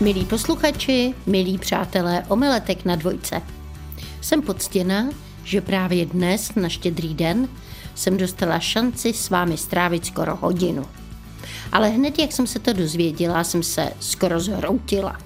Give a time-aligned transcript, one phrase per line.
[0.00, 3.42] Milí posluchači, milí přátelé omeletek na dvojce.
[4.20, 5.08] Jsem poctěna,
[5.44, 7.48] že právě dnes, na štědrý den,
[7.94, 10.86] jsem dostala šanci s vámi strávit skoro hodinu.
[11.72, 15.18] Ale hned, jak jsem se to dozvěděla, jsem se skoro zhroutila.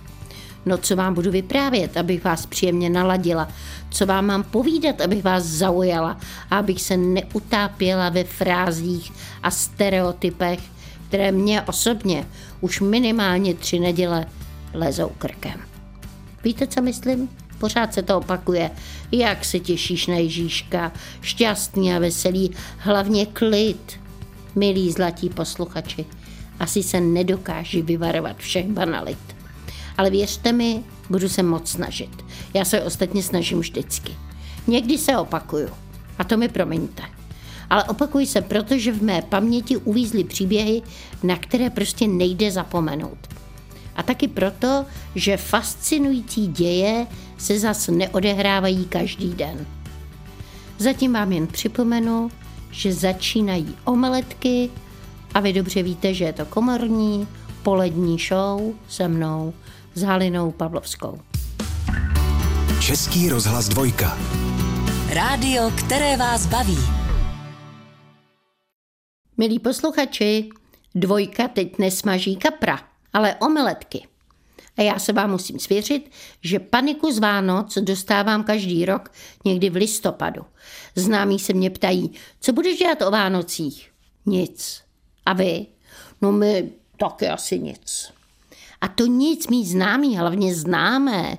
[0.66, 3.48] No co vám budu vyprávět, abych vás příjemně naladila,
[3.90, 6.16] co vám mám povídat, abych vás zaujala
[6.50, 9.12] a abych se neutápěla ve frázích
[9.42, 10.60] a stereotypech,
[11.08, 12.26] které mě osobně
[12.60, 14.26] už minimálně tři neděle
[14.74, 15.60] lezou krkem.
[16.44, 17.28] Víte, co myslím?
[17.58, 18.70] Pořád se to opakuje.
[19.12, 24.00] Jak se těšíš na Ježíška, šťastný a veselý, hlavně klid.
[24.54, 26.04] Milí zlatí posluchači,
[26.60, 29.18] asi se nedokáží vyvarovat všech banalit.
[29.96, 32.24] Ale věřte mi, budu se moc snažit.
[32.54, 34.12] Já se ostatně snažím vždycky.
[34.66, 35.68] Někdy se opakuju.
[36.18, 37.02] A to mi promiňte.
[37.70, 40.82] Ale opakuji se, protože v mé paměti uvízly příběhy,
[41.22, 43.18] na které prostě nejde zapomenout.
[43.96, 47.06] A taky proto, že fascinující děje
[47.38, 49.66] se zas neodehrávají každý den.
[50.78, 52.30] Zatím vám jen připomenu,
[52.70, 54.70] že začínají omeletky
[55.34, 57.28] a vy dobře víte, že je to komorní
[57.62, 59.54] polední show se mnou
[59.94, 61.20] s Halinou Pavlovskou.
[62.80, 64.18] Český rozhlas dvojka.
[65.08, 66.78] Rádio, které vás baví.
[69.36, 70.48] Milí posluchači,
[70.94, 72.78] dvojka teď nesmaží kapra,
[73.14, 74.06] ale omeletky.
[74.76, 76.10] A já se vám musím svěřit,
[76.42, 79.12] že paniku z Vánoc dostávám každý rok
[79.44, 80.42] někdy v listopadu.
[80.96, 83.90] Známí se mě ptají, co budeš dělat o Vánocích?
[84.26, 84.82] Nic.
[85.26, 85.66] A vy?
[86.22, 88.12] No my taky asi nic.
[88.80, 91.38] A to nic mý známí, hlavně známé,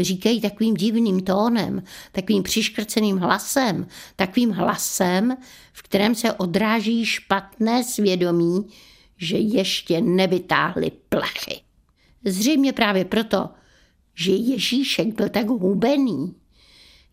[0.00, 3.86] říkají takovým divným tónem, takovým přiškrceným hlasem,
[4.16, 5.36] takovým hlasem,
[5.72, 8.66] v kterém se odráží špatné svědomí,
[9.22, 11.60] že ještě nevytáhli plechy.
[12.24, 13.48] Zřejmě právě proto,
[14.14, 16.34] že Ježíšek byl tak hubený,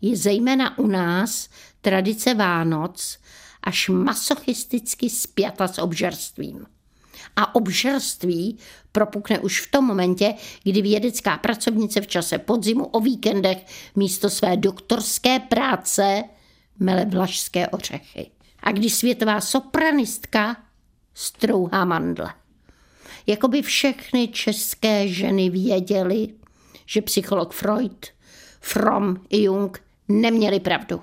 [0.01, 1.49] je zejména u nás
[1.81, 3.19] tradice Vánoc
[3.63, 6.65] až masochisticky spjata s obžerstvím.
[7.35, 8.57] A obžerství
[8.91, 10.33] propukne už v tom momentě,
[10.63, 16.23] kdy vědecká pracovnice v čase podzimu o víkendech místo své doktorské práce
[16.79, 18.31] mele vlašské ořechy.
[18.63, 20.68] A když světová sopranistka
[21.19, 22.33] strouhá mandle.
[23.27, 26.27] Jakoby všechny české ženy věděly,
[26.85, 28.07] že psycholog Freud,
[28.61, 31.01] Fromm i Jung neměli pravdu.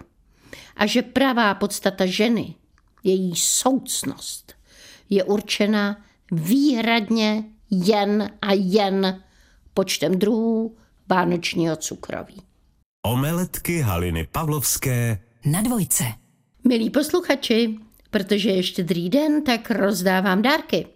[0.76, 2.54] A že pravá podstata ženy,
[3.04, 4.54] její soucnost,
[5.10, 9.22] je určena výhradně jen a jen
[9.74, 10.76] počtem druhů
[11.08, 12.42] vánočního cukroví.
[13.06, 16.04] Omeletky Haliny Pavlovské Na dvojce.
[16.64, 17.78] Milí posluchači,
[18.16, 20.86] protože je štědrý den, tak rozdávám dárky.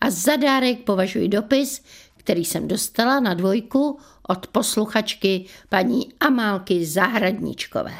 [0.00, 1.82] A za dárek považuji dopis,
[2.16, 3.98] který jsem dostala na dvojku
[4.28, 7.94] od posluchačky paní Amálky Zahradničkové.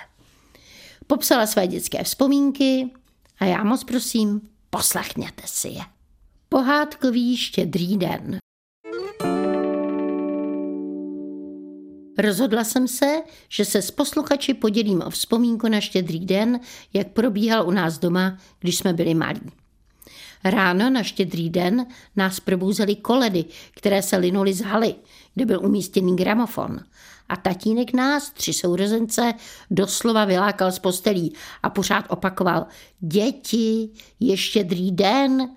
[1.07, 2.91] Popsala své dětské vzpomínky
[3.39, 4.41] a já moc prosím,
[4.71, 5.83] poslechněte si je.
[6.49, 8.39] Pohádkový štědrý den.
[12.19, 16.61] Rozhodla jsem se, že se s posluchači podělím o vzpomínku na štědrý den,
[16.93, 19.41] jak probíhal u nás doma, když jsme byli malí.
[20.45, 21.87] Ráno na štědrý den
[22.17, 24.95] nás probouzely koledy, které se linuly z haly,
[25.34, 26.81] kde byl umístěný gramofon.
[27.28, 29.34] A tatínek nás, tři sourozence,
[29.71, 32.67] doslova vylákal z postelí a pořád opakoval
[33.01, 33.91] děti,
[34.21, 35.51] je štědrý den,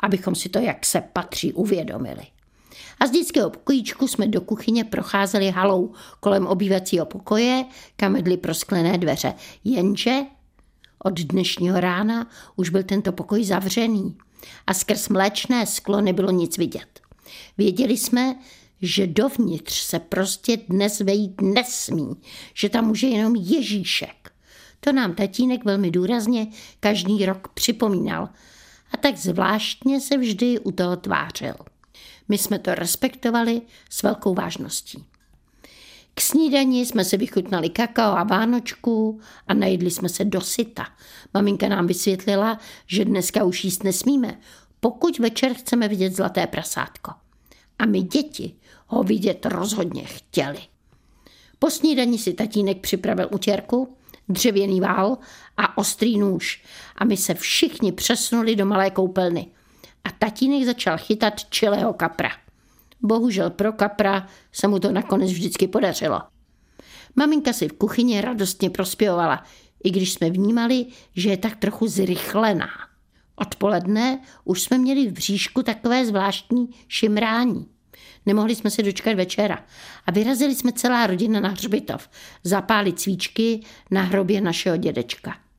[0.00, 2.22] abychom si to, jak se patří, uvědomili.
[3.00, 7.64] A z dětského pokojíčku jsme do kuchyně procházeli halou kolem obývacího pokoje,
[7.96, 9.34] kam vedly prosklené dveře.
[9.64, 10.20] Jenže
[11.04, 12.26] od dnešního rána
[12.56, 14.16] už byl tento pokoj zavřený
[14.66, 17.00] a skrz mléčné sklo nebylo nic vidět.
[17.58, 18.34] Věděli jsme,
[18.82, 22.16] že dovnitř se prostě dnes vejít nesmí,
[22.54, 24.32] že tam může jenom Ježíšek.
[24.80, 26.46] To nám tatínek velmi důrazně
[26.80, 28.28] každý rok připomínal
[28.92, 31.54] a tak zvláštně se vždy u toho tvářil.
[32.30, 35.04] My jsme to respektovali s velkou vážností.
[36.14, 40.86] K snídani jsme si vychutnali kakao a vánočku a najedli jsme se do syta.
[41.34, 44.40] Maminka nám vysvětlila, že dneska už jíst nesmíme,
[44.80, 47.12] pokud večer chceme vidět zlaté prasátko.
[47.78, 48.54] A my děti
[48.86, 50.60] ho vidět rozhodně chtěli.
[51.58, 53.96] Po snídani si tatínek připravil utěrku,
[54.28, 55.18] dřevěný vál
[55.56, 56.62] a ostrý nůž
[56.96, 59.46] a my se všichni přesunuli do malé koupelny.
[60.10, 62.30] A tatínek začal chytat čilého kapra.
[63.02, 66.20] Bohužel pro kapra se mu to nakonec vždycky podařilo.
[67.16, 69.44] Maminka si v kuchyni radostně prospěvovala,
[69.84, 70.86] i když jsme vnímali,
[71.16, 72.68] že je tak trochu zrychlená.
[73.36, 77.66] Odpoledne už jsme měli v bříšku takové zvláštní šimrání.
[78.26, 79.64] Nemohli jsme se dočkat večera
[80.06, 82.08] a vyrazili jsme celá rodina na hřbitov
[82.44, 83.60] zapálit svíčky
[83.90, 85.49] na hrobě našeho dědečka.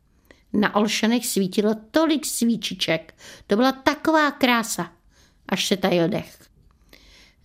[0.53, 3.13] Na Olšanech svítilo tolik svíčiček,
[3.47, 4.91] to byla taková krása,
[5.49, 6.37] až se tajil dech.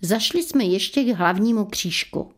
[0.03, 2.33] Zašli jsme ještě k hlavnímu křížku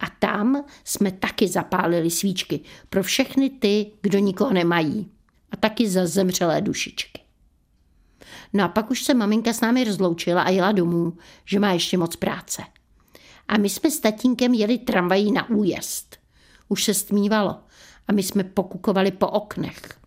[0.00, 5.10] a tam jsme taky zapálili svíčky pro všechny ty, kdo nikoho nemají
[5.50, 7.20] a taky za zemřelé dušičky.
[8.52, 11.98] No a pak už se maminka s námi rozloučila a jela domů, že má ještě
[11.98, 12.62] moc práce.
[13.48, 16.16] A my jsme s tatínkem jeli tramvají na újezd.
[16.68, 17.60] Už se stmívalo
[18.08, 20.00] a my jsme pokukovali po oknech.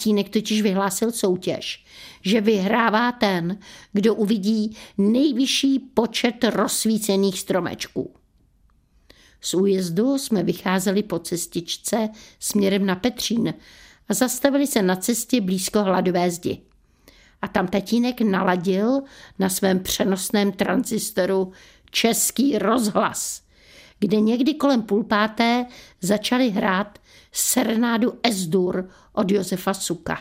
[0.00, 1.84] Tatínek totiž vyhlásil soutěž,
[2.22, 3.58] že vyhrává ten,
[3.92, 8.14] kdo uvidí nejvyšší počet rozsvícených stromečků.
[9.40, 12.08] Z újezdu jsme vycházeli po cestičce
[12.38, 13.54] směrem na Petřín
[14.08, 16.60] a zastavili se na cestě blízko hladové zdi.
[17.42, 19.00] A tam tatínek naladil
[19.38, 21.52] na svém přenosném transistoru
[21.90, 23.42] český rozhlas,
[23.98, 25.66] kde někdy kolem půl páté
[26.00, 26.98] začali hrát
[27.32, 30.18] serenádu Esdur od Josefa Suka.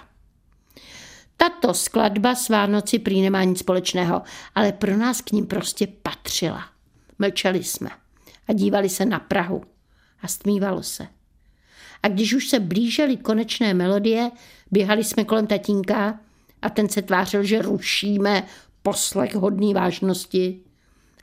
[1.38, 4.22] Tato skladba s Vánoci prý nemá nic společného,
[4.56, 6.64] ale pro nás k ním prostě patřila.
[7.20, 7.90] Mlčeli jsme
[8.48, 9.64] a dívali se na Prahu
[10.22, 11.08] a stmívalo se.
[12.04, 14.32] A když už se blížily konečné melodie,
[14.72, 16.20] běhali jsme kolem tatínka
[16.62, 18.44] a ten se tvářil, že rušíme
[18.82, 20.60] poslech hodný vážnosti,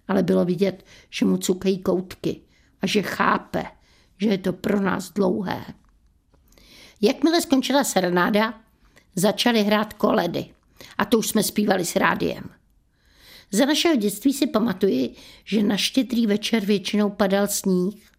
[0.08, 2.40] ale bylo vidět, že mu cukají koutky
[2.82, 3.64] a že chápe,
[4.18, 5.64] že je to pro nás dlouhé.
[7.00, 8.60] Jakmile skončila serenáda,
[9.16, 10.46] začaly hrát koledy
[10.98, 12.44] a to už jsme zpívali s rádiem.
[13.52, 15.14] Za našeho dětství si pamatuji,
[15.44, 18.10] že na štědrý večer většinou padal sníh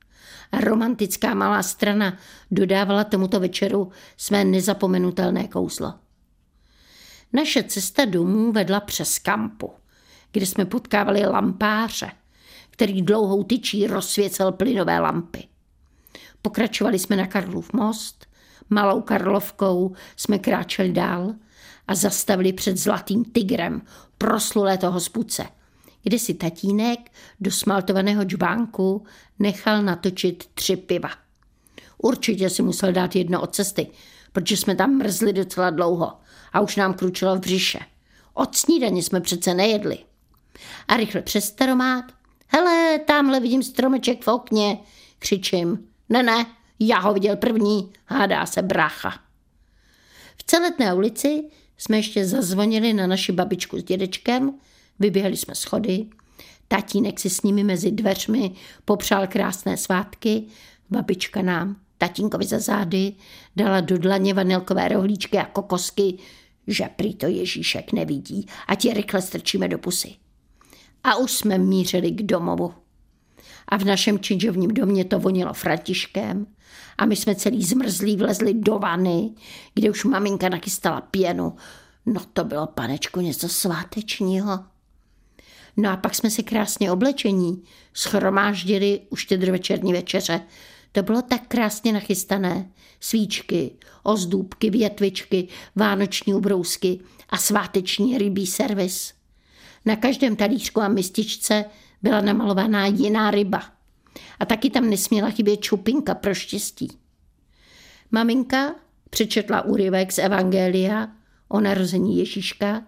[0.52, 2.18] a romantická malá strana
[2.52, 5.94] dodávala tomuto večeru své nezapomenutelné kouzlo.
[7.34, 9.72] Naše cesta domů vedla přes kampu,
[10.32, 12.12] kde jsme potkávali lampáře,
[12.70, 15.48] který dlouhou tyčí rozsvěcel plynové lampy.
[16.48, 18.26] Pokračovali jsme na Karlův most,
[18.70, 21.34] malou Karlovkou jsme kráčeli dál
[21.88, 23.82] a zastavili před Zlatým tigrem,
[24.18, 25.46] proslulé toho spuce,
[26.04, 27.00] kde si tatínek
[27.40, 29.06] do smaltovaného džbánku
[29.40, 31.10] nechal natočit tři piva.
[31.98, 33.88] Určitě si musel dát jedno od cesty,
[34.32, 36.14] protože jsme tam mrzli docela dlouho
[36.54, 37.80] a už nám kručilo v břiše.
[38.34, 39.98] Od snídaně jsme přece nejedli.
[40.88, 42.06] A rychle přes staromát.
[42.48, 44.80] Hele, tamhle vidím stromeček v okně,
[45.20, 45.88] křičím.
[46.09, 46.45] Ne, ne,
[46.80, 49.19] já ho viděl první, hádá se brácha.
[50.38, 51.44] V celetné ulici
[51.77, 54.54] jsme ještě zazvonili na naši babičku s dědečkem,
[55.00, 56.06] vyběhli jsme schody,
[56.68, 58.51] tatínek si s nimi mezi dveřmi
[58.86, 60.44] popřál krásné svátky,
[60.89, 63.13] babička nám, tatínkovi za zády,
[63.56, 66.18] dala do dlaně vanilkové rohlíčky a kokosky,
[66.68, 70.15] že prý to Ježíšek nevidí, a ti rychle strčíme do pusy.
[71.03, 72.74] A už jsme mířili k domovu.
[73.68, 76.48] A v našem činžovním domě to vonilo Františkem
[76.98, 79.31] a my jsme celý zmrzlí vlezli do vany,
[79.74, 81.56] kde už maminka nachystala pěnu.
[82.06, 84.60] No to bylo, panečku, něco svátečního.
[85.78, 90.42] No a pak jsme se krásně oblečení schromáždili už štědrovečerní večeře.
[90.92, 92.72] To bylo tak krásně nachystané.
[93.00, 93.72] Svíčky,
[94.04, 97.00] ozdůbky, větvičky, vánoční ubrousky
[97.30, 99.13] a sváteční rybí servis.
[99.86, 101.66] Na každém talířku a mističce
[102.02, 103.63] byla namalovaná jiná ryba.
[104.39, 106.98] A taky tam nesměla chybět čupinka pro štěstí.
[108.12, 108.75] Maminka
[109.10, 111.08] přečetla úryvek z Evangelia
[111.48, 112.84] o narození Ježíška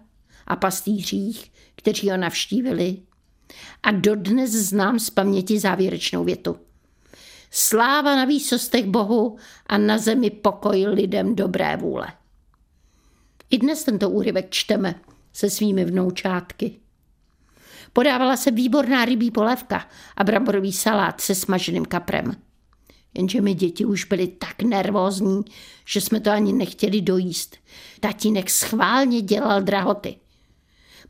[0.46, 2.96] a pastýřích, kteří ho navštívili.
[3.82, 6.56] A dodnes znám z paměti závěrečnou větu.
[7.50, 9.36] Sláva na výsostech Bohu
[9.66, 12.06] a na zemi pokoj lidem dobré vůle.
[13.50, 14.94] I dnes tento úryvek čteme
[15.32, 16.80] se svými vnoučátky.
[17.92, 22.36] Podávala se výborná rybí polévka a bramborový salát se smaženým kaprem.
[23.14, 25.42] Jenže my děti už byli tak nervózní,
[25.86, 27.56] že jsme to ani nechtěli dojíst.
[28.00, 30.16] Tatínek schválně dělal drahoty.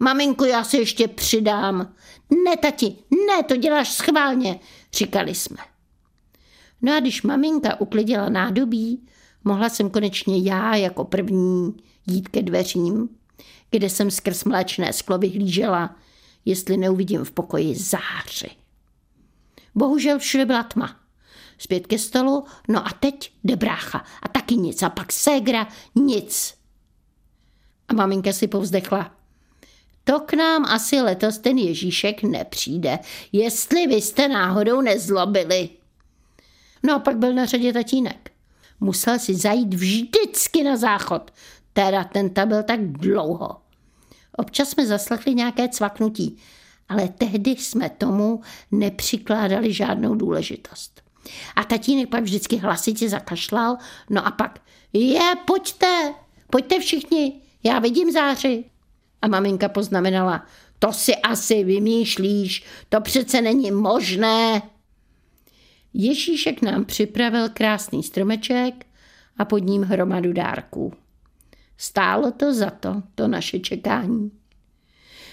[0.01, 1.95] Maminku, já se ještě přidám.
[2.45, 2.97] Ne, tati,
[3.27, 4.61] ne, to děláš schválně,
[4.93, 5.59] říkali jsme.
[6.83, 9.07] No a když maminka uklidila nádobí,
[9.45, 13.09] mohla jsem konečně já jako první jít ke dveřím,
[13.71, 15.97] kde jsem skrz mléčné sklo vyhlížela
[16.45, 18.51] jestli neuvidím v pokoji záři.
[19.75, 21.01] Bohužel všude byla tma.
[21.59, 26.55] Zpět ke stolu, no a teď jde brácha a taky nic a pak ségra, nic.
[27.89, 29.15] A maminka si povzdechla.
[30.05, 32.99] To k nám asi letos ten Ježíšek nepřijde,
[33.33, 35.69] jestli vy jste náhodou nezlobili.
[36.83, 38.31] No a pak byl na řadě tatínek.
[38.81, 41.31] Musel si zajít vždycky na záchod,
[41.73, 43.61] teda ten tam byl tak dlouho.
[44.37, 46.37] Občas jsme zaslechli nějaké cvaknutí.
[46.89, 51.03] Ale tehdy jsme tomu nepřikládali žádnou důležitost.
[51.57, 53.77] A tatínek pak vždycky hlasitě zakašlal,
[54.11, 54.59] no a pak,
[54.93, 56.15] je, pojďte,
[56.51, 58.65] pojďte všichni, já vidím záři.
[59.23, 60.47] A maminka poznamenala,
[60.79, 64.63] to si asi vymýšlíš, to přece není možné.
[65.95, 68.87] Ježíšek nám připravil krásný stromeček
[69.39, 70.93] a pod ním hromadu dárků.
[71.83, 74.31] Stálo to za to, to naše čekání.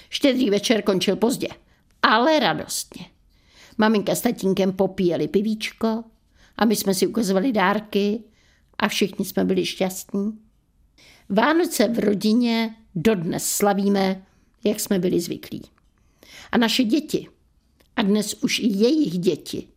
[0.10, 1.48] Štědrý večer končil pozdě,
[2.02, 3.06] ale radostně.
[3.78, 6.04] Maminka s tatínkem popíjeli pivíčko
[6.58, 8.24] a my jsme si ukazovali dárky
[8.78, 10.40] a všichni jsme byli šťastní.
[11.30, 14.26] Vánoce v rodině dodnes slavíme,
[14.64, 15.62] jak jsme byli zvyklí.
[16.52, 17.28] A naše děti,
[17.96, 19.68] a dnes už i jejich děti,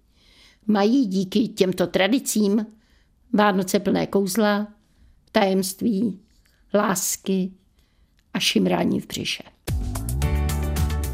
[0.67, 2.67] mají díky těmto tradicím
[3.33, 4.69] Vánoce plné kouzla,
[5.33, 6.21] tajemství,
[6.75, 7.51] lásky
[8.35, 9.43] a šimrání v břiše.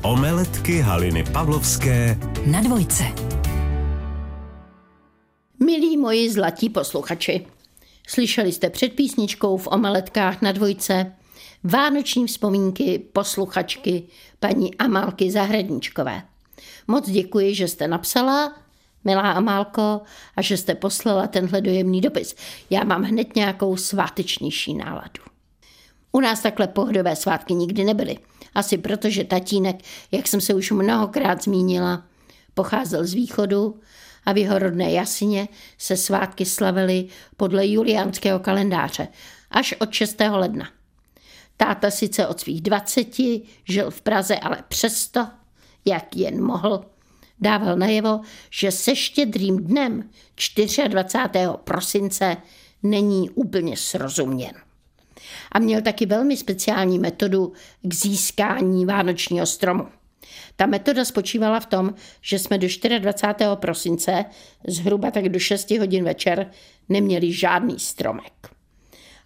[0.02, 3.04] Omeletky Haliny Pavlovské na dvojce.
[5.60, 7.46] Milí moji zlatí posluchači,
[8.08, 11.12] slyšeli jste před písničkou v Omeletkách na dvojce
[11.64, 14.02] vánoční vzpomínky posluchačky
[14.40, 16.22] paní Amálky Zahradničkové.
[16.86, 18.56] Moc děkuji, že jste napsala,
[19.04, 20.00] milá Amálko,
[20.36, 22.36] a že jste poslala tenhle dojemný dopis.
[22.70, 25.35] Já mám hned nějakou svátečnější náladu.
[26.12, 28.18] U nás takhle pohodové svátky nikdy nebyly.
[28.54, 29.76] Asi protože tatínek,
[30.12, 32.04] jak jsem se už mnohokrát zmínila,
[32.54, 33.80] pocházel z východu
[34.26, 35.48] a v jeho rodné Jasině
[35.78, 39.08] se svátky slavily podle juliánského kalendáře
[39.50, 40.20] až od 6.
[40.30, 40.68] ledna.
[41.56, 43.16] Táta sice od svých 20
[43.64, 45.28] žil v Praze, ale přesto,
[45.84, 46.84] jak jen mohl,
[47.40, 48.20] dával najevo,
[48.50, 50.10] že se štědrým dnem
[50.88, 51.48] 24.
[51.64, 52.36] prosince
[52.82, 54.65] není úplně srozuměn
[55.56, 59.86] a měl taky velmi speciální metodu k získání vánočního stromu.
[60.56, 63.48] Ta metoda spočívala v tom, že jsme do 24.
[63.54, 64.24] prosince
[64.68, 66.50] zhruba tak do 6 hodin večer
[66.88, 68.32] neměli žádný stromek.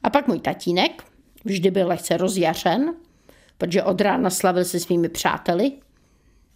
[0.02, 1.04] A pak můj tatínek
[1.44, 2.94] vždy byl lehce rozjařen,
[3.58, 5.72] protože od rána slavil se svými přáteli,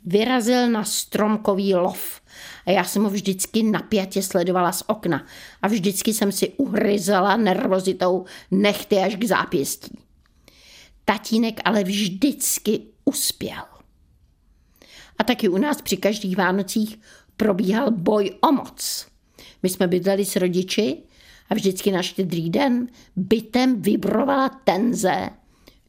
[0.05, 2.21] vyrazil na stromkový lov
[2.67, 5.27] a já jsem ho vždycky napjatě sledovala z okna
[5.63, 9.99] a vždycky jsem si uhryzala nervozitou nechty až k zápěstí.
[11.05, 13.65] Tatínek ale vždycky uspěl.
[15.19, 17.01] A taky u nás při každých Vánocích
[17.37, 19.07] probíhal boj o moc.
[19.63, 21.03] My jsme bydleli s rodiči
[21.51, 25.31] a vždycky na štědrý den bytem vybrovala tenze,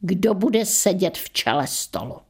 [0.00, 2.25] kdo bude sedět v čele stolu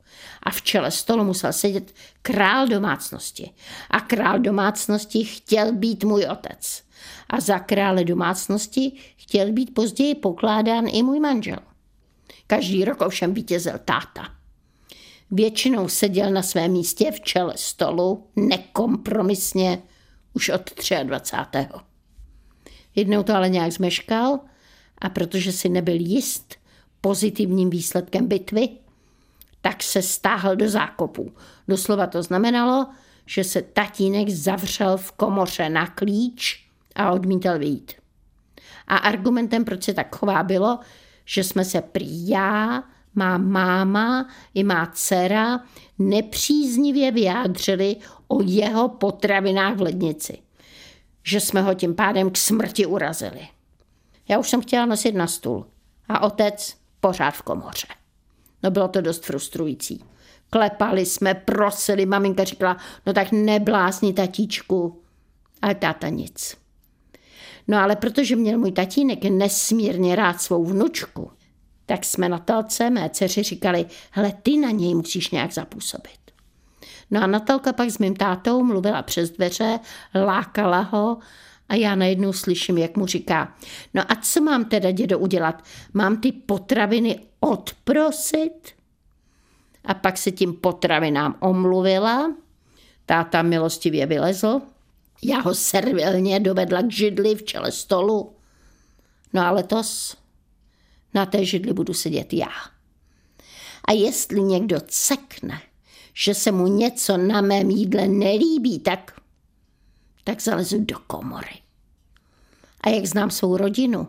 [0.46, 3.50] a v čele stolu musel sedět král domácnosti.
[3.90, 6.82] A král domácnosti chtěl být můj otec.
[7.30, 11.58] A za krále domácnosti chtěl být později pokládán i můj manžel.
[12.46, 14.28] Každý rok ovšem vítězil táta.
[15.30, 19.82] Většinou seděl na svém místě v čele stolu nekompromisně
[20.32, 20.70] už od
[21.02, 21.68] 23.
[22.94, 24.40] Jednou to ale nějak zmeškal
[24.98, 26.54] a protože si nebyl jist
[27.00, 28.68] pozitivním výsledkem bitvy,
[29.66, 31.32] tak se stáhl do zákopu.
[31.68, 32.86] Doslova to znamenalo,
[33.26, 37.92] že se tatínek zavřel v komoře na klíč a odmítal vyjít.
[38.86, 40.78] A argumentem, proč se tak chová, bylo,
[41.24, 45.60] že jsme se prý já, má máma i má dcera
[45.98, 47.96] nepříznivě vyjádřili
[48.28, 50.38] o jeho potravinách v lednici.
[51.22, 53.48] Že jsme ho tím pádem k smrti urazili.
[54.28, 55.66] Já už jsem chtěla nosit na stůl
[56.08, 57.86] a otec pořád v komoře.
[58.66, 60.04] No bylo to dost frustrující.
[60.50, 65.02] Klepali jsme, prosili, maminka říkala, no tak neblázni tatíčku.
[65.62, 66.56] Ale táta nic.
[67.68, 71.30] No ale protože měl můj tatínek nesmírně rád svou vnučku,
[71.86, 76.20] tak jsme Natalce, mé dceři, říkali, hele, ty na něj musíš nějak zapůsobit.
[77.10, 79.80] No a Natalka pak s mým tátou mluvila přes dveře,
[80.14, 81.18] lákala ho
[81.68, 83.54] a já najednou slyším, jak mu říká,
[83.94, 85.64] no a co mám teda, dědo, udělat?
[85.94, 88.76] Mám ty potraviny odprosit?
[89.84, 92.34] A pak se tím potravinám omluvila.
[93.06, 94.60] Táta milostivě vylezl.
[95.22, 98.36] Já ho servilně dovedla k židli v čele stolu.
[99.32, 100.16] No a letos
[101.14, 102.50] na té židli budu sedět já.
[103.84, 105.60] A jestli někdo cekne,
[106.14, 109.20] že se mu něco na mém jídle nelíbí, tak,
[110.24, 111.58] tak zalezu do komory.
[112.80, 114.08] A jak znám svou rodinu,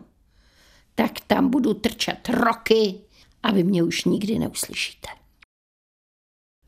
[0.94, 3.00] tak tam budu trčet roky
[3.42, 5.08] a vy mě už nikdy neuslyšíte.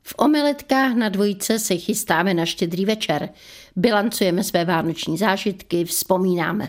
[0.03, 3.29] V omeletkách na dvojice se chystáme na štědrý večer,
[3.77, 6.69] bilancujeme své vánoční zážitky, vzpomínáme.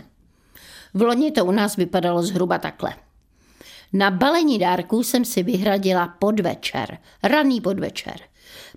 [0.94, 2.94] V loni to u nás vypadalo zhruba takhle.
[3.92, 8.20] Na balení dárků jsem si vyhradila podvečer, raný podvečer.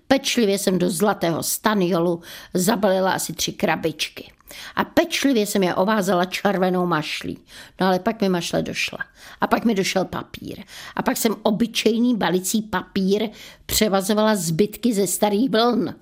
[0.06, 2.22] Pečlivě jsem do zlatého staniolu
[2.54, 4.32] zabalila asi tři krabičky.
[4.76, 7.38] A pečlivě jsem je ovázala červenou mašlí.
[7.80, 8.98] No ale pak mi mašle došla.
[9.40, 10.64] A pak mi došel papír.
[10.96, 13.28] A pak jsem obyčejný balicí papír
[13.66, 15.94] převazovala zbytky ze starých vln.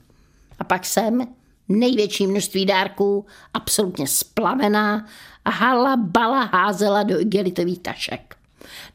[0.59, 1.27] A pak jsem
[1.69, 5.07] největší množství dárků, absolutně splavená
[5.45, 8.37] a hala bala házela do igelitových tašek.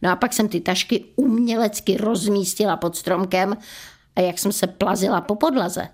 [0.01, 3.57] No a pak jsem ty tašky umělecky rozmístila pod stromkem
[4.15, 5.87] a jak jsem se plazila po podlaze,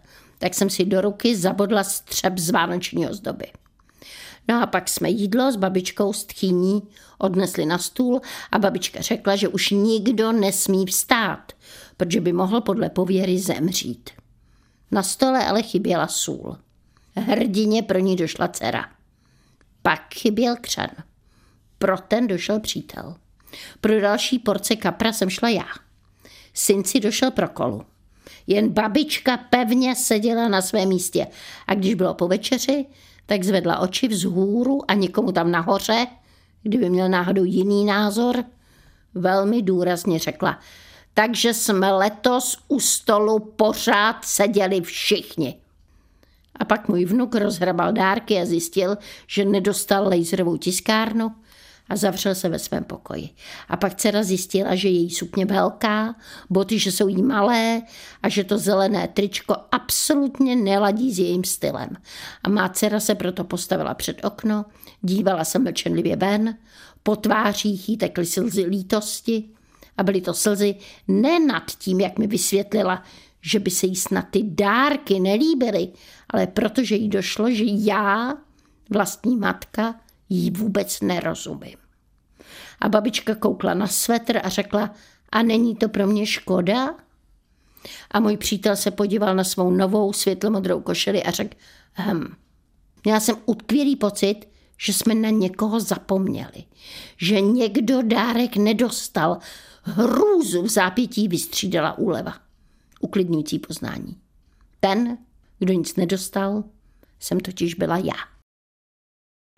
[0.45, 3.45] tak jsem si do ruky zabodla střep z vánoční ozdoby.
[4.47, 6.81] No a pak jsme jídlo s babičkou z tchýní
[7.17, 8.21] odnesli na stůl
[8.51, 11.51] a babička řekla, že už nikdo nesmí vstát,
[11.97, 14.09] protože by mohl podle pověry zemřít.
[14.91, 16.57] Na stole ale chyběla sůl.
[17.15, 18.85] Hrdině pro ní došla dcera.
[19.81, 20.89] Pak chyběl křen.
[21.77, 23.15] Pro ten došel přítel.
[23.81, 25.67] Pro další porce kapra jsem šla já.
[26.53, 27.85] Synci došel pro kolu.
[28.47, 31.27] Jen babička pevně seděla na svém místě
[31.67, 32.85] a když bylo po večeři,
[33.25, 36.07] tak zvedla oči vzhůru a někomu tam nahoře,
[36.63, 38.43] kdyby měl náhodou jiný názor,
[39.13, 40.59] velmi důrazně řekla,
[41.13, 45.55] takže jsme letos u stolu pořád seděli všichni.
[46.55, 51.31] A pak můj vnuk rozhrabal dárky a zjistil, že nedostal laserovou tiskárnu
[51.89, 53.29] a zavřel se ve svém pokoji.
[53.69, 56.15] A pak dcera zjistila, že její sukně velká,
[56.49, 57.81] boty, že jsou jí malé
[58.23, 61.89] a že to zelené tričko absolutně neladí s jejím stylem.
[62.43, 64.65] A má dcera se proto postavila před okno,
[65.01, 66.57] dívala se mlčenlivě ven,
[67.03, 69.49] po tvářích jí tekly slzy lítosti
[69.97, 70.75] a byly to slzy
[71.07, 73.03] ne nad tím, jak mi vysvětlila,
[73.41, 75.87] že by se jí snad ty dárky nelíbily,
[76.29, 78.33] ale protože jí došlo, že já,
[78.89, 79.95] vlastní matka,
[80.29, 81.77] jí vůbec nerozumím.
[82.81, 84.91] A babička koukla na svetr a řekla,
[85.31, 86.95] a není to pro mě škoda?
[88.11, 91.57] A můj přítel se podíval na svou novou světlomodrou košeli a řekl,
[91.93, 92.35] hm,
[93.03, 96.63] měla jsem utkvělý pocit, že jsme na někoho zapomněli,
[97.17, 99.37] že někdo dárek nedostal,
[99.83, 102.33] hrůzu v zápětí vystřídala úleva.
[102.99, 104.17] Uklidňující poznání.
[104.79, 105.17] Ten,
[105.59, 106.63] kdo nic nedostal,
[107.19, 108.34] jsem totiž byla já.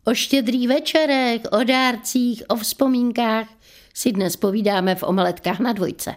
[0.08, 3.48] O štědrý večerech, o dárcích, o vzpomínkách
[3.94, 6.16] si dnes povídáme v omeletkách na dvojce.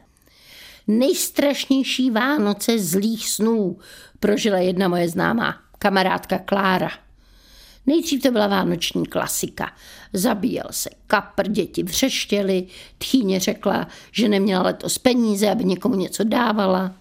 [0.86, 3.78] Nejstrašnější Vánoce zlých snů
[4.20, 6.90] prožila jedna moje známá, kamarádka Klára.
[7.86, 9.72] Nejdřív to byla vánoční klasika.
[10.12, 12.66] Zabíjel se kapr, děti vřeštěly,
[12.98, 16.94] tchýně řekla, že neměla letos peníze, aby někomu něco dávala.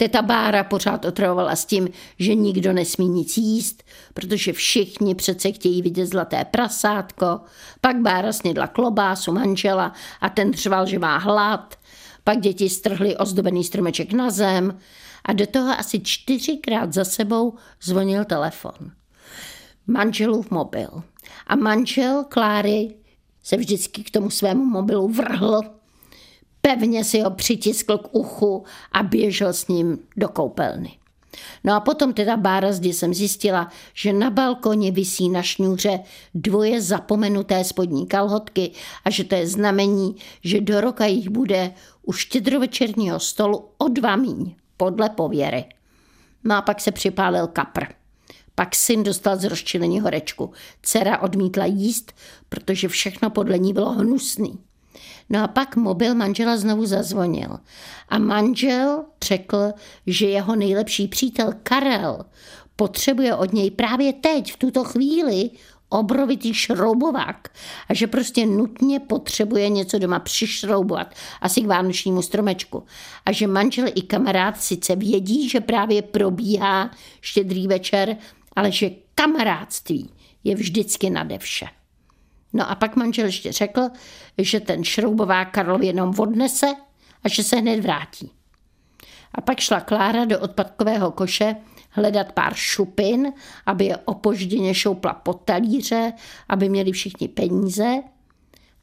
[0.00, 3.82] Teta Bára pořád otravovala s tím, že nikdo nesmí nic jíst,
[4.14, 7.40] protože všichni přece chtějí vidět zlaté prasátko.
[7.80, 11.74] Pak Bára snědla klobásu manžela a ten třval, že má hlad.
[12.24, 14.78] Pak děti strhly ozdobený stromeček na zem
[15.24, 18.92] a do toho asi čtyřikrát za sebou zvonil telefon.
[19.86, 21.02] Manželův mobil.
[21.46, 22.94] A manžel Kláry
[23.42, 25.77] se vždycky k tomu svému mobilu vrhl
[26.68, 30.98] Pevně si ho přitiskl k uchu a běžel s ním do koupelny.
[31.64, 36.00] No a potom teda Bára zdi jsem zjistila, že na balkoně visí na šňůře
[36.34, 38.70] dvoje zapomenuté spodní kalhotky
[39.04, 44.16] a že to je znamení, že do roka jich bude u štědrovečerního stolu o dva
[44.16, 45.64] míň, podle pověry.
[46.44, 47.84] No a pak se připálil kapr.
[48.54, 50.52] Pak syn dostal z rozčilení horečku.
[50.82, 52.12] Dcera odmítla jíst,
[52.48, 54.58] protože všechno podle ní bylo hnusný.
[55.30, 57.58] No a pak mobil manžela znovu zazvonil.
[58.08, 59.72] A manžel řekl,
[60.06, 62.24] že jeho nejlepší přítel Karel
[62.76, 65.50] potřebuje od něj právě teď, v tuto chvíli,
[65.88, 67.48] obrovitý šroubovák
[67.88, 72.84] a že prostě nutně potřebuje něco doma přišroubovat, asi k vánočnímu stromečku.
[73.26, 78.16] A že manžel i kamarád sice vědí, že právě probíhá štědrý večer,
[78.56, 80.10] ale že kamarádství
[80.44, 81.66] je vždycky nade vše.
[82.52, 83.88] No a pak manžel ještě řekl,
[84.38, 86.66] že ten šroubovák Karl jenom odnese
[87.24, 88.30] a že se hned vrátí.
[89.34, 91.56] A pak šla Klára do odpadkového koše
[91.90, 93.32] hledat pár šupin,
[93.66, 96.12] aby je opožděně šoupla po talíře,
[96.48, 98.02] aby měli všichni peníze.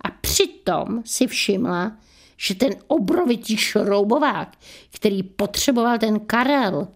[0.02, 1.98] A přitom si všimla,
[2.38, 4.58] že ten obrovitý šroubovák,
[4.96, 6.88] který potřeboval ten Karel,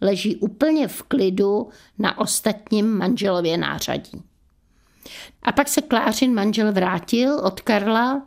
[0.00, 4.22] leží úplně v klidu na ostatním manželově nářadí.
[5.42, 8.22] A pak se Klářin manžel vrátil od Karla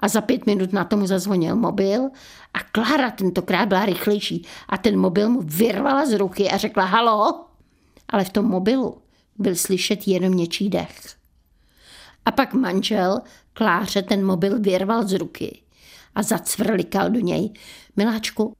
[0.00, 2.08] a za pět minut na tomu zazvonil mobil
[2.54, 7.44] a Klára tentokrát byla rychlejší a ten mobil mu vyrvala z ruky a řekla halo,
[8.08, 9.02] ale v tom mobilu
[9.38, 11.00] byl slyšet jenom něčí dech.
[12.24, 13.20] A pak manžel
[13.52, 15.62] Kláře ten mobil vyrval z ruky
[16.14, 17.52] a zacvrlikal do něj.
[17.96, 18.56] Miláčku,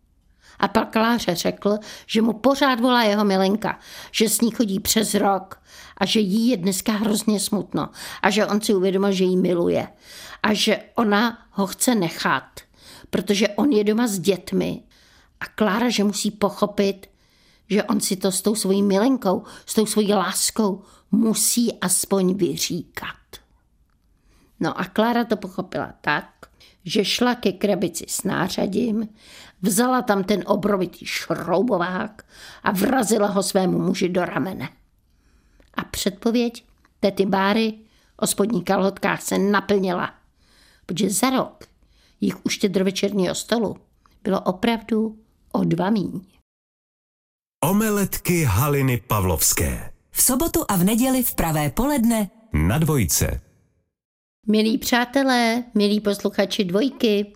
[0.61, 3.79] A pak Kláře řekl, že mu pořád volá jeho milenka,
[4.13, 5.63] že s ní chodí přes rok
[5.97, 7.89] a že jí je dneska hrozně smutno
[8.23, 9.89] a že on si uvědomil, že jí miluje
[10.43, 12.61] a že ona ho chce nechat,
[13.11, 14.83] protože on je doma s dětmi
[15.41, 17.07] a Klára, že musí pochopit,
[17.71, 23.17] že on si to s tou svojí milenkou, s tou svojí láskou musí aspoň vyříkat.
[24.61, 26.27] No a Klára to pochopila tak,
[26.85, 29.09] že šla ke krabici s nářadím,
[29.63, 32.23] vzala tam ten obrovitý šroubovák
[32.63, 34.69] a vrazila ho svému muži do ramene.
[35.75, 36.65] A předpověď
[37.01, 37.75] tety Báry
[38.17, 40.15] o spodních kalhotkách se naplnila,
[40.87, 41.65] protože za rok
[42.21, 43.77] jich u štědrovečerního stolu
[44.23, 45.19] bylo opravdu
[45.53, 46.21] o dva míň.
[47.65, 49.93] Omeletky Haliny Pavlovské.
[50.11, 53.41] V sobotu a v neděli v pravé poledne Na dvojce.
[54.47, 57.33] Milí přátelé, milí posluchači dvojky,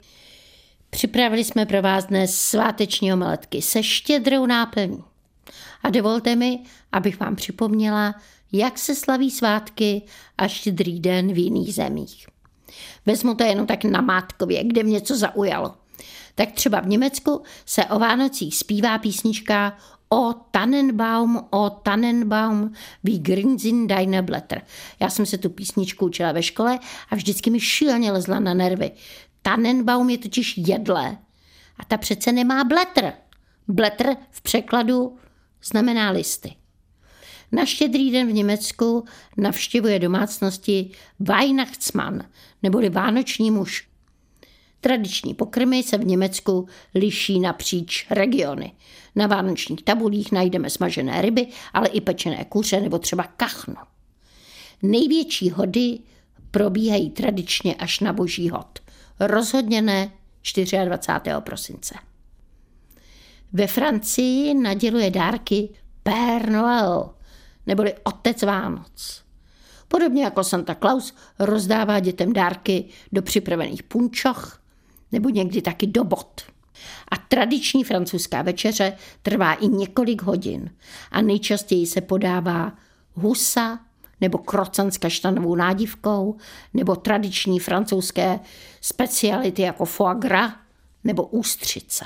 [0.94, 5.04] připravili jsme pro vás dnes sváteční omeletky se štědrou náplní.
[5.82, 6.60] A dovolte mi,
[6.92, 8.14] abych vám připomněla,
[8.52, 10.02] jak se slaví svátky
[10.38, 12.26] a štědrý den v jiných zemích.
[13.06, 15.74] Vezmu to jenom tak na mátkově, kde mě něco zaujalo.
[16.34, 19.76] Tak třeba v Německu se o Vánocích zpívá písnička
[20.08, 22.72] O Tannenbaum, o Tannenbaum,
[23.04, 24.62] wie grün sind deine Blätter.
[25.00, 26.78] Já jsem se tu písničku učila ve škole
[27.10, 28.90] a vždycky mi šíleně lezla na nervy.
[29.46, 31.18] Tannenbaum je totiž jedlé
[31.78, 33.12] a ta přece nemá bletr.
[33.68, 35.16] Bletr v překladu
[35.64, 36.54] znamená listy.
[37.52, 39.04] Na štědrý den v Německu
[39.36, 42.24] navštěvuje domácnosti Weihnachtsmann,
[42.62, 43.88] neboli Vánoční muž.
[44.80, 48.72] Tradiční pokrmy se v Německu liší napříč regiony.
[49.14, 53.76] Na vánočních tabulích najdeme smažené ryby, ale i pečené kuře nebo třeba kachnu.
[54.82, 55.98] Největší hody
[56.50, 58.83] probíhají tradičně až na boží hod.
[59.20, 60.12] Rozhodně ne
[60.84, 61.36] 24.
[61.40, 61.94] prosince.
[63.52, 65.68] Ve Francii naděluje dárky
[66.02, 67.10] Père Noël,
[67.66, 69.24] neboli Otec Vánoc.
[69.88, 74.62] Podobně jako Santa Claus rozdává dětem dárky do připravených punčoch
[75.12, 76.42] nebo někdy taky do bot.
[77.08, 80.70] A tradiční francouzská večeře trvá i několik hodin
[81.10, 82.72] a nejčastěji se podává
[83.12, 83.78] husa
[84.20, 86.36] nebo krocan s kaštanovou nádivkou
[86.74, 88.40] nebo tradiční francouzské
[88.80, 90.52] speciality jako foie gras
[91.04, 92.04] nebo ústřice.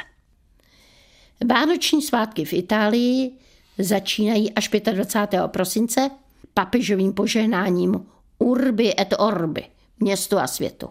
[1.51, 3.31] Vánoční svátky v Itálii
[3.79, 5.43] začínají až 25.
[5.47, 6.11] prosince
[6.55, 8.07] papežovým požehnáním
[8.39, 9.65] Urbi et Orbi,
[10.01, 10.89] městu a světu.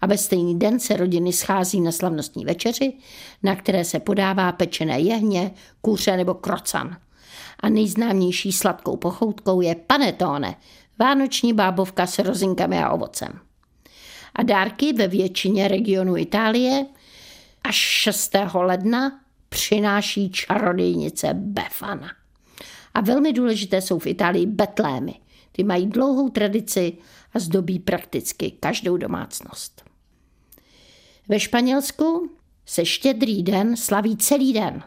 [0.00, 2.92] A ve stejný den se rodiny schází na slavnostní večeři,
[3.42, 6.96] na které se podává pečené jehně, kuře nebo krocan.
[7.66, 10.56] A nejznámější sladkou pochoutkou je panetone,
[10.98, 13.40] vánoční bábovka s rozinkami a ovocem.
[14.34, 16.86] A dárky ve většině regionu Itálie
[17.64, 18.36] až 6.
[18.54, 22.08] ledna přináší čarodějnice Befana.
[22.94, 25.14] A velmi důležité jsou v Itálii betlémy.
[25.52, 26.96] Ty mají dlouhou tradici
[27.34, 29.84] a zdobí prakticky každou domácnost.
[31.28, 32.30] Ve Španělsku
[32.66, 34.82] se štědrý den slaví celý den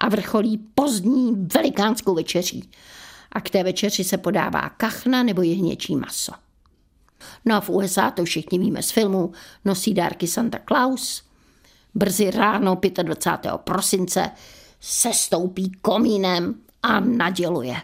[0.00, 2.70] a vrcholí pozdní velikánskou večeří.
[3.32, 6.32] A k té večeři se podává kachna nebo jehněčí maso.
[7.44, 9.32] No a v USA, to všichni víme z filmu,
[9.64, 11.22] nosí dárky Santa Claus.
[11.94, 13.52] Brzy ráno 25.
[13.56, 14.30] prosince
[14.80, 17.76] se stoupí komínem a naděluje.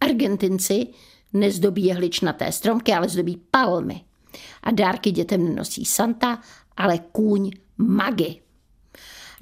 [0.00, 0.86] Argentinci
[1.32, 4.04] nezdobí jehličnaté stromky, ale zdobí palmy.
[4.62, 6.38] A dárky dětem nenosí Santa,
[6.76, 8.40] ale kůň Magy.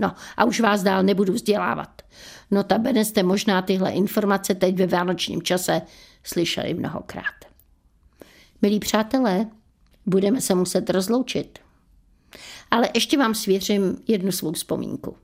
[0.00, 2.02] No a už vás dál nebudu vzdělávat.
[2.50, 5.82] Notabene jste možná tyhle informace teď ve vánočním čase
[6.24, 7.34] slyšeli mnohokrát.
[8.62, 9.46] Milí přátelé,
[10.06, 11.58] budeme se muset rozloučit.
[12.70, 15.16] Ale ještě vám svěřím jednu svou vzpomínku.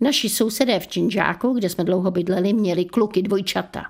[0.00, 3.84] Naši sousedé v Činžáku, kde jsme dlouho bydleli, měli kluky dvojčata.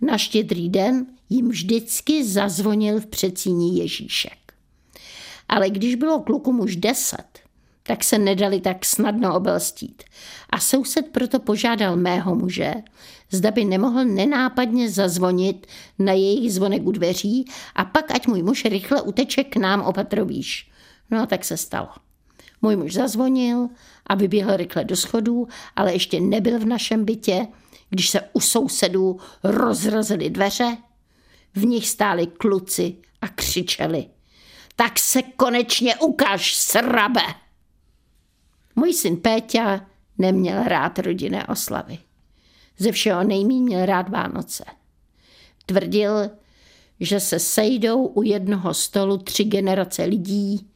[0.00, 4.38] Na štědrý den jim vždycky zazvonil v předsíní Ježíšek.
[5.48, 7.43] Ale když bylo klukům už deset,
[7.86, 10.02] tak se nedali tak snadno obelstít.
[10.50, 12.74] A soused proto požádal mého muže,
[13.30, 15.66] zda by nemohl nenápadně zazvonit
[15.98, 17.44] na jejich zvonek u dveří
[17.74, 20.70] a pak ať můj muž rychle uteče k nám opatrovíš.
[21.10, 21.88] No a tak se stalo.
[22.62, 23.68] Můj muž zazvonil
[24.06, 27.46] a vyběhl rychle do schodů, ale ještě nebyl v našem bytě,
[27.90, 30.76] když se u sousedů rozrazily dveře.
[31.54, 34.06] V nich stáli kluci a křičeli.
[34.76, 37.43] Tak se konečně ukáž, srabe!
[38.76, 39.86] Můj syn Péťa
[40.18, 41.98] neměl rád rodinné oslavy.
[42.78, 44.64] Ze všeho nejmí měl rád Vánoce.
[45.66, 46.30] Tvrdil,
[47.00, 50.70] že se sejdou u jednoho stolu tři generace lidí,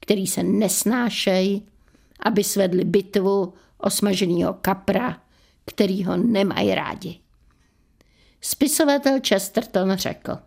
[0.00, 1.66] který se nesnášejí,
[2.20, 5.22] aby svedli bitvu osmaženého kapra,
[5.64, 7.18] který ho nemají rádi.
[8.40, 10.38] Spisovatel Chesterton řekl,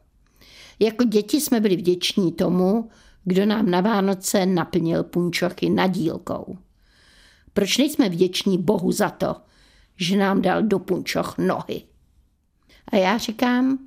[0.79, 2.89] jako děti jsme byli vděční tomu,
[3.23, 6.57] kdo nám na Vánoce naplnil punčochy nadílkou.
[7.53, 9.35] Proč nejsme vděční Bohu za to,
[9.95, 11.81] že nám dal do punčoch nohy?
[12.87, 13.79] A já říkám,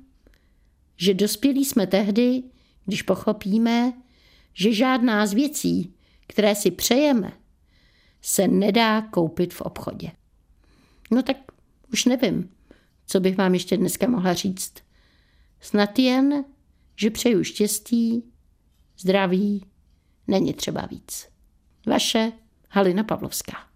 [0.97, 2.43] že dospělí jsme tehdy,
[2.85, 3.93] když pochopíme,
[4.53, 5.93] že žádná z věcí,
[6.27, 7.31] které si přejeme,
[8.21, 10.11] se nedá koupit v obchodě.
[11.11, 11.37] No tak
[11.93, 12.49] už nevím,
[13.07, 14.73] co bych vám ještě dneska mohla říct.
[15.59, 16.45] Snad jen,
[16.95, 18.23] že přeju štěstí,
[18.97, 19.65] zdraví,
[20.27, 21.27] není třeba víc.
[21.85, 22.31] Vaše
[22.69, 23.66] Halina Pavlovská.